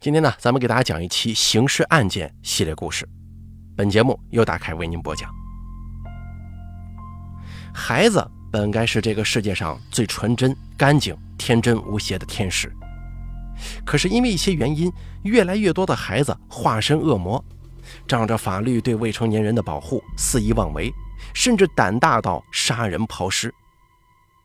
[0.00, 3.06] 今天呢，咱们给大家讲一期刑事案件系列故事。
[3.76, 5.30] 本节目由大凯为您播讲。
[7.74, 12.72] 孩子本该是这个世界上最纯真、干净、天真无邪的天使，
[13.84, 14.90] 可是因为一些原因，
[15.24, 17.44] 越来越多的孩子化身恶魔，
[18.08, 20.90] 仗着法律对未成年人的保护，肆意妄为，
[21.34, 23.54] 甚至胆大到杀人抛尸。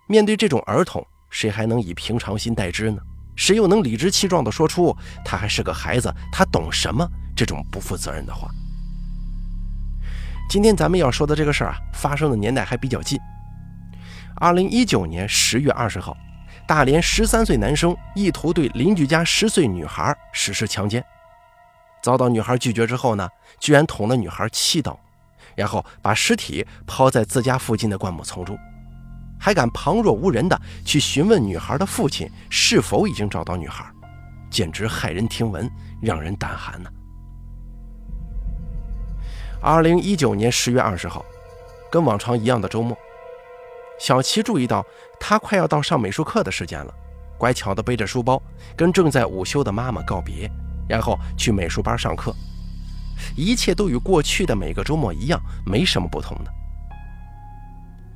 [0.07, 2.97] 面对这种儿童，谁还能以平常心待之呢？
[3.35, 8.49] 谁又能理直气壮地说出他还是个孩子，他懂什么这种不负责任的话？
[10.49, 13.19] 今天咱们要说的这个事儿啊，发生的年代还比较近。
[14.35, 16.15] 二零一九年十月二十号，
[16.67, 21.03] 大连十三岁男生意图对邻居家十岁女孩实施强奸，
[22.03, 23.27] 遭到女孩拒绝之后呢，
[23.59, 24.99] 居然捅了女孩七刀，
[25.55, 28.57] 然后把尸体抛在自家附近的灌木丛中。
[29.45, 33.85] 还敢旁若无人的去询问女孩的父亲是否已经找到女孩，
[34.49, 35.69] 简直骇人听闻，
[36.01, 36.89] 让人胆寒呢。
[39.61, 41.23] 二零一九年十月二十号，
[41.91, 42.97] 跟往常一样的周末，
[43.99, 44.83] 小齐注意到
[45.19, 46.91] 他快要到上美术课的时间了，
[47.37, 48.41] 乖巧的背着书包，
[48.75, 50.49] 跟正在午休的妈妈告别，
[50.89, 52.35] 然后去美术班上课，
[53.37, 56.51] 一切都与过去的每个周末一样，没什么不同的。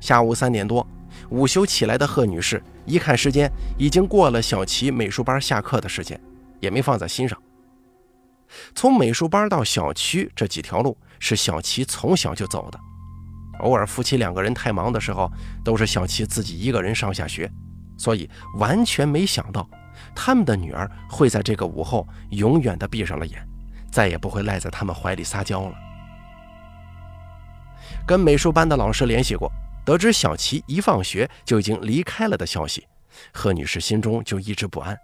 [0.00, 0.84] 下午三点多。
[1.28, 6.20] 午休起来的贺女士一看时间，已经过了小齐美术班下课的时间，
[6.58, 7.40] 也没放在心上。
[8.74, 12.80] 从美术班到小区这几条路是小齐从小就走的，
[13.60, 15.30] 偶尔夫妻两个人太忙的时候，
[15.64, 17.48] 都是小齐自己一个人上下学，
[17.96, 19.68] 所以完全没想到
[20.16, 23.46] 他们的女儿会在这个午后永远的闭上了眼，
[23.92, 25.74] 再也不会赖在他们怀里撒娇了。
[28.04, 29.50] 跟美术班的老师联系过。
[29.90, 32.86] 得知小齐一放学就已经离开了的消息，
[33.32, 34.96] 贺女士心中就一直不安，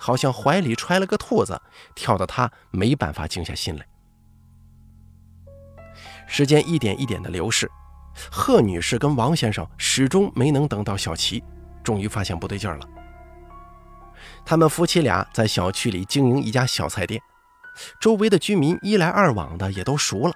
[0.00, 1.62] 好像怀里揣了个兔子，
[1.94, 3.86] 跳得她没办法静下心来。
[6.26, 7.70] 时间一点一点的流逝，
[8.32, 11.40] 贺女士跟王先生始终没能等到小齐，
[11.84, 12.88] 终于发现不对劲了。
[14.44, 17.22] 他们夫妻俩在小区里经营一家小菜店，
[18.00, 20.34] 周围的居民一来二往的也都熟了。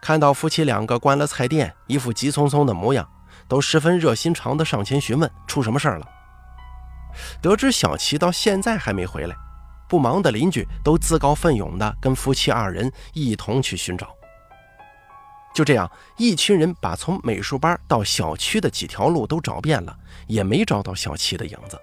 [0.00, 3.08] 看到夫妻两个关了菜店，一副急匆匆的模样，
[3.48, 6.08] 都十分热心肠的上前询问出什么事儿了。
[7.40, 9.36] 得知小齐到现在还没回来，
[9.88, 14.08] 不忙的邻居都自告奋勇的跟夫妻二人一同去寻找。
[15.54, 19.96] 就这样，一群人把从美术班到小区的几条路都找遍了，
[20.26, 21.78] 也没找到小齐的影子。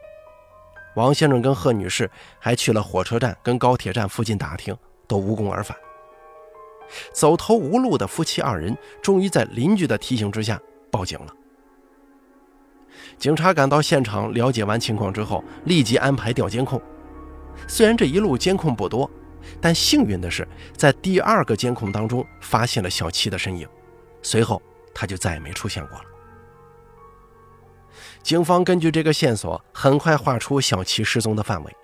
[0.97, 4.75] 王先生跟贺女士还去了火车站跟高铁站附近打听，
[5.07, 5.77] 都无功而返。
[7.13, 10.59] 走投无路的夫妻二人，终于在邻居的提醒之下
[10.89, 11.33] 报警了。
[13.17, 16.81] 警察赶到现场，了解完情况之后，立即安排调监控。
[17.67, 19.09] 虽然这一路监控不多，
[19.59, 23.67] 但幸运的是，在第二个监控当中发现了小七的身影，
[24.21, 24.61] 随后
[24.93, 26.05] 他就再也没出现过了。
[28.23, 31.75] 警方根据这个线索，很快画出小七失踪的范围，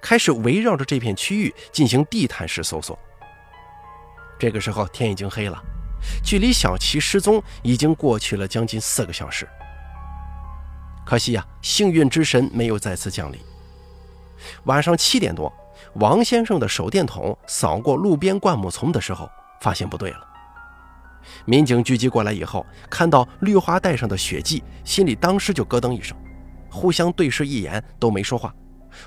[0.00, 2.98] 开始围绕着这片区域进行地毯式搜索。
[4.38, 5.62] 这个时候天已经黑了，
[6.24, 9.48] 距离小齐失踪已经过去了将近四个小时。
[11.04, 13.40] 可惜呀，幸运之神没有再次降临。
[14.64, 15.52] 晚上七点多，
[15.94, 19.30] 王先生的手电筒扫过路边灌木丛的时候，
[19.60, 20.20] 发现不对了。
[21.44, 26.16] 民警聚集过来以后，看到绿化带上的血迹，心里当时就咯噔一声，
[26.70, 28.54] 互相对视一眼都没说话，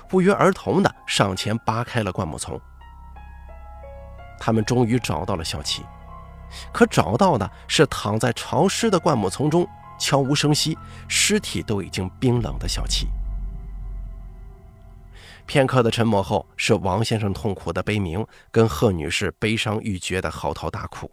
[0.08, 2.60] 不约而同的上前扒开了灌木丛。
[4.40, 5.84] 他们终于找到了小齐，
[6.72, 9.68] 可找到的是躺在潮湿的灌木丛中，
[9.98, 13.06] 悄无声息，尸体都已经冰冷的小齐。
[15.46, 21.10] 片刻的沉默后，是王先生痛苦的悲鸣，跟贺女士悲伤欲绝的嚎啕大哭。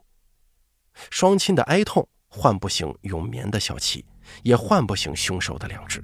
[1.09, 4.05] 双亲的哀痛唤不醒永眠的小齐，
[4.43, 6.03] 也唤不醒凶手的良知。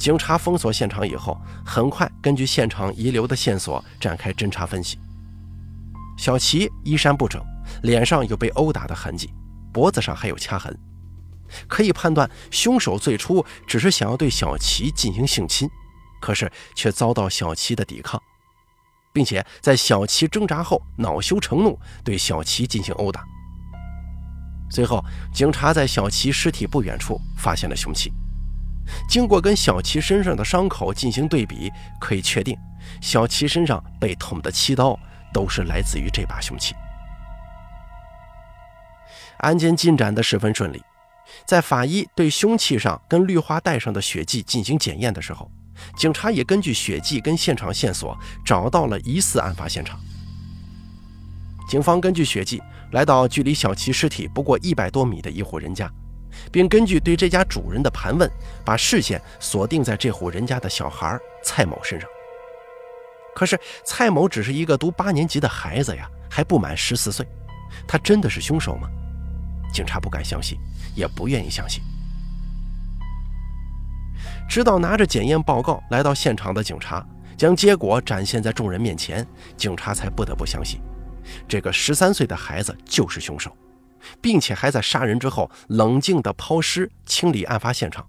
[0.00, 4.98] 警察封锁现场以后，很快根据现场遗留的线索展开侦查分析。
[6.16, 7.38] 小齐衣衫不整，
[7.82, 9.30] 脸上有被殴打的痕迹，
[9.70, 10.74] 脖子上还有掐痕，
[11.68, 15.68] 可以判断凶手最初只是想要对小齐进行性侵，
[16.18, 18.18] 可是却遭到小齐的抵抗，
[19.12, 23.22] 并且在小齐挣扎后恼羞成怒，对小齐进行殴打。
[24.70, 28.10] 最后，警察在小齐尸体不远处发现了凶器。
[29.08, 31.70] 经过跟小齐身上的伤口进行对比，
[32.00, 32.56] 可以确定，
[33.00, 34.98] 小齐身上被捅的七刀
[35.32, 36.74] 都是来自于这把凶器。
[39.38, 40.82] 案件进展的十分顺利，
[41.46, 45.50] 在法医对凶器上跟绿化带上的血迹进行检验的时候，
[45.96, 48.14] 警察也根据血迹跟现场线索
[48.44, 49.98] 找到了疑似案发现场。
[51.68, 52.60] 警方根据血迹
[52.92, 55.90] 来到距离小齐尸体不过一百多米的一户人家，
[56.50, 58.30] 并根据对这家主人的盘问，
[58.64, 62.08] 把视线锁定在这户人家的小孩蔡某身上。
[63.34, 67.26] 可是蔡某只是一个读八年级的孩子呀，还不满十四岁，
[67.86, 68.88] 他真的是凶手吗？
[69.72, 70.58] 警察不敢相信，
[70.94, 71.80] 也不愿意相信。
[74.48, 77.06] 直到拿着检验报告来到现场的警察
[77.36, 79.24] 将结果展现在众人面前，
[79.56, 80.80] 警察才不得不相信，
[81.48, 83.56] 这个十三岁的孩子就是凶手，
[84.20, 88.06] 并且还在杀人之后冷静地抛尸清理案发现场，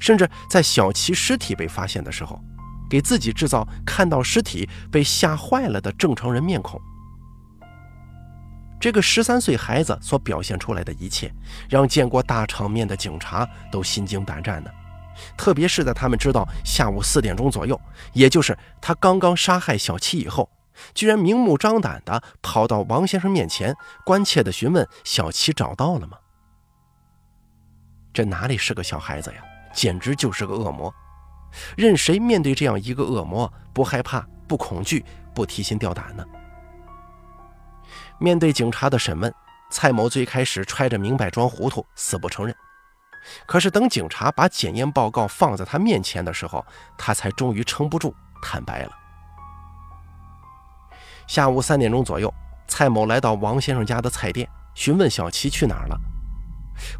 [0.00, 2.40] 甚至在小齐尸体被发现的时候，
[2.88, 6.80] 给自己制造看到尸体被吓坏了的正常人面孔。
[8.80, 11.32] 这个十三岁孩子所表现出来的一切，
[11.68, 14.72] 让见过大场面的警察都心惊胆战的。
[15.36, 17.80] 特别是在他们知道下午四点钟左右，
[18.12, 20.48] 也就是他刚刚杀害小七以后，
[20.94, 26.18] 居然明目张胆地跑到王先生面前，关切地询问小七找到了吗？
[28.12, 29.42] 这哪里是个小孩子呀，
[29.72, 30.92] 简直就是个恶魔！
[31.76, 35.04] 任谁面对这样一个恶魔，不害怕、不恐惧、
[35.34, 36.24] 不提心吊胆呢？
[38.18, 39.32] 面对警察的审问，
[39.70, 42.54] 蔡某最开始揣着明白装糊涂，死不承认。
[43.46, 46.64] 可是，等警察把检验报告放在他面前的时候，
[46.96, 48.97] 他才终于撑不住，坦白了。
[51.28, 52.32] 下午三点钟左右，
[52.66, 56.00] 蔡某来到王先生家的菜店，询问小齐去哪儿了。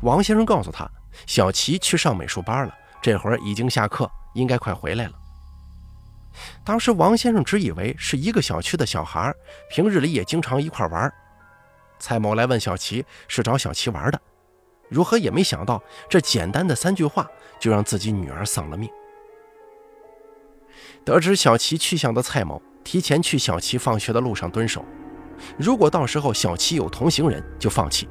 [0.03, 0.89] 王先生告诉他，
[1.27, 5.13] 小齐去上美术班了，这会儿已经下课，应该快回来了。
[6.63, 9.33] 当时，王先生只以为是一个小区的小孩，
[9.71, 11.11] 平日里也经常一块玩。
[11.99, 14.21] 蔡某来问小齐，是找小齐玩的。
[14.91, 17.27] 如何也没想到，这简单的三句话
[17.59, 18.91] 就让自己女儿丧了命。
[21.03, 24.83] 得知小齐去向的蔡某，提前去小齐放学的路上蹲守。
[25.59, 28.07] 如果到时候小齐有同行人，就放弃；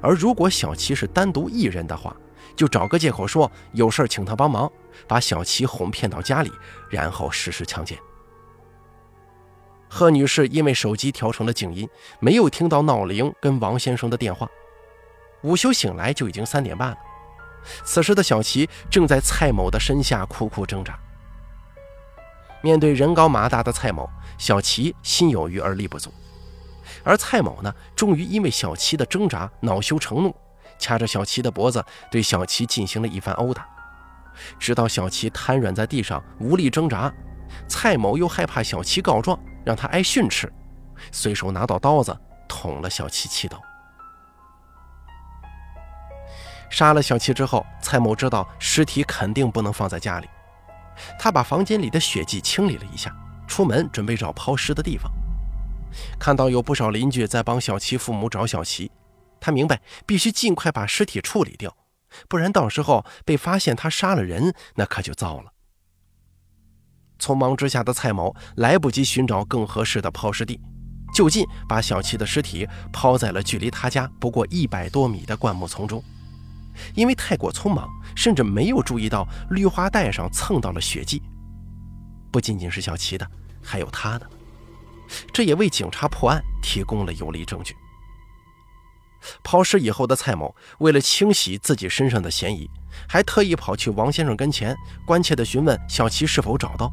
[0.00, 2.16] 而如果小齐是单独一人的话，
[2.56, 4.72] 就找个借口说有事请他帮忙，
[5.06, 6.50] 把小齐哄骗到家里，
[6.88, 7.98] 然后实施强奸。
[9.86, 11.86] 贺女士因为手机调成了静音，
[12.18, 14.48] 没有听到闹铃跟王先生的电话。
[15.42, 16.96] 午休醒来就已经三点半了，
[17.84, 20.98] 此时的小齐正在蔡某的身下苦苦挣扎。
[22.62, 24.08] 面对人高马大的蔡某，
[24.38, 26.12] 小齐心有余而力不足。
[27.04, 30.34] 而蔡某呢，终于因为小齐的挣扎恼羞成怒，
[30.78, 33.66] 掐着小齐的脖子对小齐进行了一番殴打，
[34.58, 37.12] 直到小齐瘫软在地上无力挣扎，
[37.68, 40.52] 蔡某又害怕小齐告状让他挨训斥，
[41.12, 42.16] 随手拿到刀子
[42.48, 43.60] 捅了小齐七刀。
[46.68, 50.28] 杀了小七之后，蔡某知道尸体肯定不能放在家里，
[51.18, 53.14] 他把房间里的血迹清理了一下，
[53.46, 55.10] 出门准备找抛尸的地方。
[56.18, 58.90] 看到有不少邻居在帮小七父母找小齐，
[59.40, 61.74] 他明白必须尽快把尸体处理掉，
[62.28, 65.52] 不然到时候被发现他杀了人，那可就糟了。
[67.18, 70.60] 匆忙之下的蔡某来不及寻找更合适的抛尸地，
[71.14, 76.02] 就近把小七的尸体抛在了距离他家不过一百多米的灌木丛中。
[76.94, 81.22] 因为太过匆忙，甚至没有注意到绿化带上蹭到了血迹。
[82.30, 83.26] 不仅仅是小齐的，
[83.62, 84.28] 还有他的，
[85.32, 87.74] 这也为警察破案提供了有力证据。
[89.42, 92.70] 抛尸以后的蔡某，为了清洗自己身上的嫌疑，
[93.08, 96.92] 还特意跑去王先生跟前，关切地询问小齐是否找到，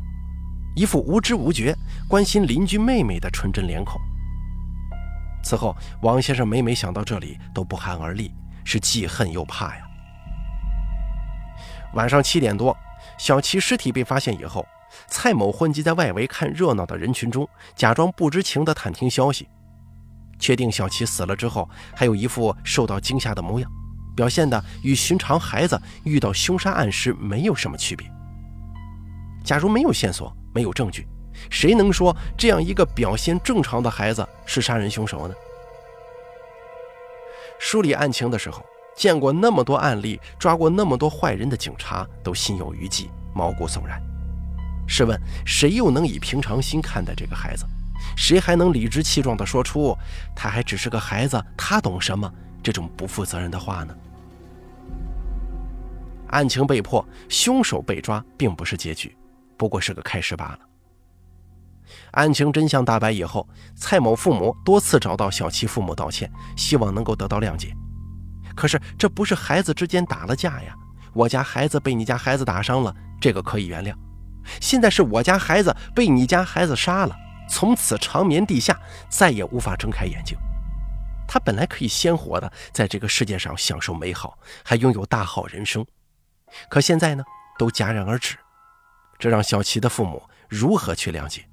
[0.75, 1.75] 一副无知无觉、
[2.07, 4.01] 关心邻居妹妹的纯真脸孔。
[5.43, 8.31] 此后，王先生每每想到这里，都不寒而栗。
[8.63, 9.87] 是既恨又怕呀。
[11.93, 12.75] 晚上七点多，
[13.17, 14.65] 小齐尸体被发现以后，
[15.07, 19.47] 蔡某混迹在外围看热闹的人群中，假装不知情的探听消息。
[20.39, 23.69] 确定小齐死了之后，还有一副受到惊吓的模样，
[24.15, 28.11] 表现的与寻常孩子遇到凶杀案时没有什么区别。
[29.43, 31.07] 假如没有线索，没有证据，
[31.49, 35.35] 谁能说这样一个表现正常的孩子是杀人凶手呢？
[37.59, 38.63] 梳理案情的时候，
[38.95, 44.01] 见过那么多案例，抓过那么多坏人的警察都心有余悸，毛骨悚然。
[44.87, 47.65] 试问，谁又能以平常心看待这个孩子？
[48.17, 49.95] 谁还能理直气壮地说出
[50.35, 52.31] “他还只是个孩子，他懂什么”
[52.61, 53.95] 这种不负责任的话呢？
[56.27, 59.15] 案情被破，凶手被抓，并不是结局，
[59.55, 60.59] 不过是个开始罢了。
[62.11, 67.73] 案情真相大白以后，蔡某父母多次找到小齐父母道歉，希望能够得到谅解。
[68.55, 70.75] 可是这不是孩子之间打了架呀，
[71.13, 73.93] 我家孩子被你家孩子打伤了，这个可以原谅。
[74.59, 77.15] 现在是我家孩子被你家孩子杀了，
[77.49, 80.37] 从此长眠地下，再也无法睁开眼睛。
[81.27, 85.83] 他本来可以鲜活的在这个世界上享受美好，还拥有大好人生，
[86.69, 87.23] 可现在呢，
[87.57, 88.37] 都戛然而止。
[89.17, 91.43] 这让小琪的父母如何去谅解？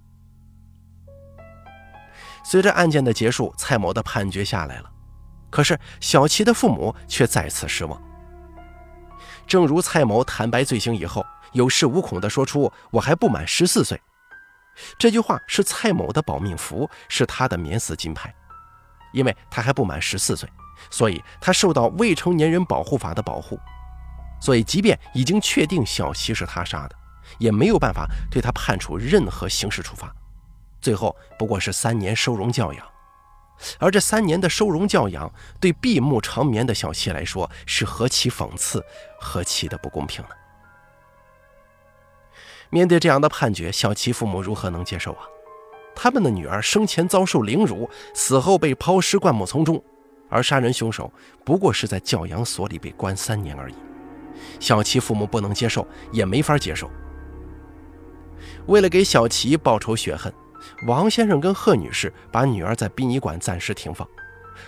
[2.42, 4.90] 随着案件的结束，蔡某的判决下来了，
[5.50, 8.00] 可是小琪的父母却再次失望。
[9.46, 14.00] 正如蔡某坦白罪行以后，有恃无恐地说出“我还不满十四岁”，
[14.98, 18.32] 这句话是蔡某的保命符，是他的免死金牌。
[19.12, 20.48] 因为他还不满十四岁，
[20.88, 23.58] 所以他受到未成年人保护法的保护，
[24.40, 26.94] 所以即便已经确定小琪是他杀的，
[27.38, 30.14] 也没有办法对他判处任何刑事处罚。
[30.80, 32.86] 最后不过是三年收容教养，
[33.78, 38.84] 而这三年的收容教养，对闭目长眠的小七来说，是何其讽刺，
[39.20, 40.30] 何其的不公平呢？
[42.70, 45.24] 面对这样的判决，小七父母如何能接受啊？
[45.94, 49.82] 他们的女儿生前遭受凌辱，死后被抛尸灌木丛中，
[50.30, 51.12] 而杀人凶手
[51.44, 53.74] 不过是在教养所里被关三年而已。
[54.58, 56.88] 小琪父母不能接受，也没法接受。
[58.66, 60.32] 为了给小琪报仇雪恨，
[60.86, 64.06] 王先生跟贺女士把女儿在殡仪馆暂时停放，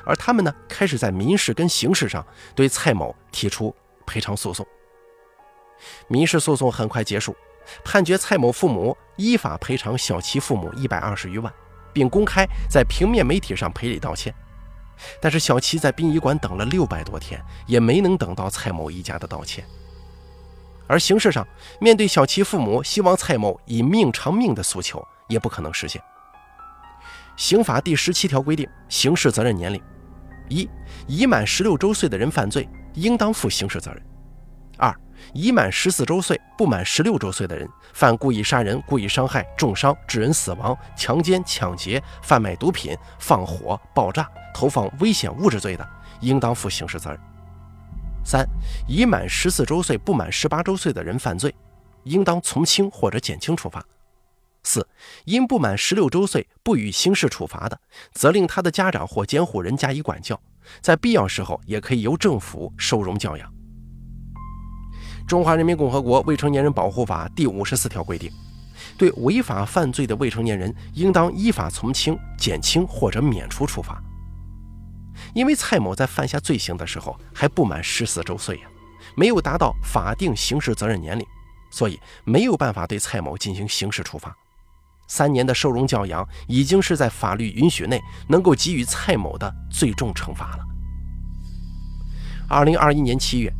[0.04, 3.74] 而他们呢，开始在民事跟刑事上对蔡某提出
[4.06, 4.66] 赔偿诉讼。
[6.08, 7.34] 民事诉讼很快结束。
[7.84, 11.52] 判决蔡某父母依法赔偿小琪父母一百二十余万，
[11.92, 14.34] 并公开在平面媒体上赔礼道歉。
[15.20, 19.64] 但是小琪在殡仪馆等了六百多天，也没能等到蔡某一家的道歉。
[20.88, 21.46] 而刑事上，
[21.80, 26.00] 面对小琪父母希望蔡某以命偿命的诉求，也不可能实现。
[27.36, 29.82] 刑法第十七条规定，刑事责任年龄：
[30.48, 30.68] 一、
[31.06, 34.00] 已满十六周岁的人犯罪，应当负刑事责任；
[34.76, 34.94] 二、
[35.32, 45.88] 已满十四周岁不满十六周岁的人，犯故意杀人、故意伤害、重伤、致人死亡、强奸、抢劫、贩卖毒品、放火、爆炸、投放危险物质罪的，
[46.20, 47.18] 应当负刑事责任。
[48.24, 48.46] 三、
[48.86, 51.52] 已满十四周岁不满十八周岁的人犯罪，
[52.04, 53.82] 应当从轻或者减轻处罚。
[54.64, 54.86] 四、
[55.24, 57.80] 因不满十六周岁不予刑事处罚的，
[58.12, 60.40] 责令他的家长或监护人加以管教，
[60.80, 63.52] 在必要时候也可以由政府收容教养。
[65.26, 68.30] 中华人民共和国未成年人保护法第五十四条规定，
[68.96, 74.02] 对违法犯罪的未成年人，应当依法从轻、减轻或者免除处罚。
[75.34, 78.62] 因为蔡某在犯下罪行的时候还不满十四周岁呀，
[79.16, 81.24] 没有达到法定刑事责任年龄，
[81.70, 84.36] 所以没有办法对蔡某进行刑事处罚。
[85.14, 90.64] 三年的收容教养已经是在法律允许内能够给予蔡某的最重惩罚了。
[92.48, 93.52] 二零二一年七月。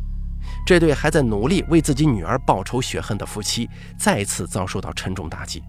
[0.65, 3.69] 这对还在努力为自己女儿报仇雪恨的夫妻，
[3.99, 5.61] 再次遭受到沉重打击。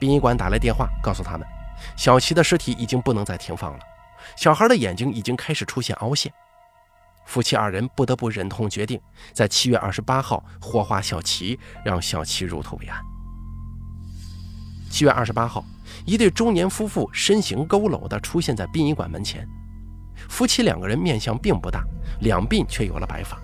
[0.00, 1.46] 殡仪馆打来电话，告诉他们，
[1.94, 3.78] 小琪的尸体已经不能再停放了，
[4.36, 6.32] 小孩的眼睛已经开始出现凹陷。
[7.26, 8.98] 夫妻二人不得不忍痛决定，
[9.34, 13.13] 在七月二十八号火化小琪，让小琪入土为安。
[14.94, 15.64] 七月二十八号，
[16.06, 19.44] 一对中年夫妇身形佝偻地出现在殡仪馆门前，
[20.28, 21.82] 夫妻两个人面相并不大，
[22.20, 23.36] 两鬓却有了白发。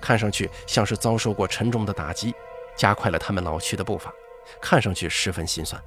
[0.00, 2.34] 看上去像是遭受过沉重的打击，
[2.76, 4.12] 加快了他们老去的步伐，
[4.60, 5.80] 看上去十分心酸。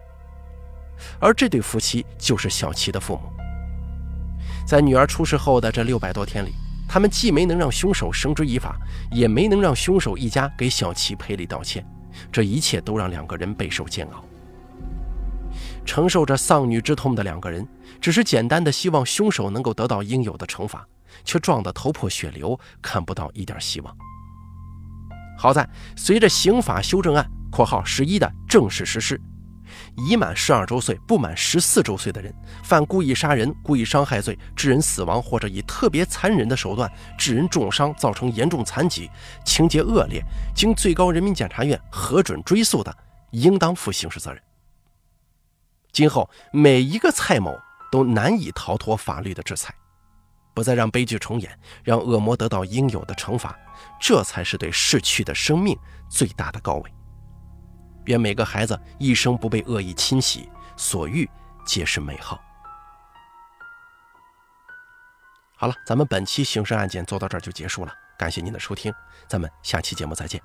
[1.20, 3.24] 而这对夫妻就是小琪的父母。
[4.66, 6.54] 在女儿出事后的这六百多天里，
[6.88, 8.78] 他们既没能让凶手绳之以法，
[9.12, 11.86] 也没能让凶手一家给小琪赔礼道歉，
[12.32, 14.24] 这一切都让两个人备受煎熬。
[15.86, 17.68] 承受着丧女之痛的两个人，
[18.02, 20.86] 只是简单的希望凶手能够得到应有的惩罚。
[21.24, 23.96] 却撞得头破血流，看不到一点希望。
[25.38, 27.24] 好在随着刑法修正案
[27.54, 29.22] （括号十一）的正式实施，
[29.96, 39.08] 已满十二周岁不满十四周岁的人犯故意杀人、故意伤害罪、致人死亡或者以特别残忍的手段致人重伤，造成严重残疾，
[39.46, 40.20] 情节恶劣，
[40.56, 42.92] 经最高人民检察院核准追诉的，
[43.30, 44.42] 应当负刑事责任。
[45.94, 47.58] 今后每一个蔡某
[47.90, 49.74] 都难以逃脱法律的制裁。
[50.56, 53.58] 不再让悲剧重演，让恶魔得到应有的惩罚，
[54.00, 55.76] 这才是对逝去的生命
[56.10, 56.94] 最大的告慰。
[58.06, 60.48] 愿每个孩子一生不被恶意侵袭，
[60.78, 61.28] 所遇
[61.66, 62.40] 皆是美好。
[65.56, 68.94] 好了，咱们本期刑事案件做到这儿就结束了，感谢您的收听，
[69.28, 70.40] 咱们下期节目再见。